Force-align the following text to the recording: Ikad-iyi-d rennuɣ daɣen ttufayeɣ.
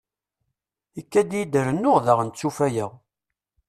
Ikad-iyi-d 0.99 1.53
rennuɣ 1.65 1.97
daɣen 2.05 2.29
ttufayeɣ. 2.29 2.91